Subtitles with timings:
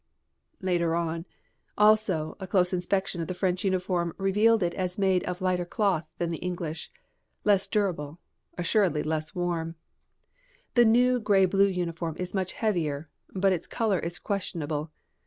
[0.61, 1.27] Later on,
[1.77, 5.63] also, a close inspection of the old French uniform revealed it as made of lighter
[5.63, 6.91] cloth than the English,
[7.43, 8.17] less durable,
[8.57, 9.75] assuredly less warm.
[10.73, 14.89] The new grey blue uniform is much heavier, but its colour is questionable.